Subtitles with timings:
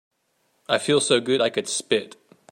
[0.67, 2.15] I feel so good I could spit.